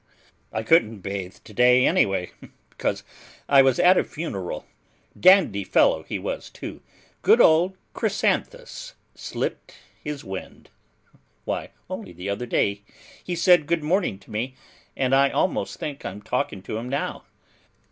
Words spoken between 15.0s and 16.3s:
I almost think I'm